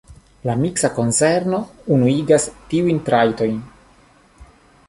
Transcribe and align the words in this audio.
La 0.49 0.53
miksa 0.61 0.89
konzerno 0.99 1.59
unuigas 1.97 2.49
tiujn 2.73 3.03
trajtojn. 3.11 3.61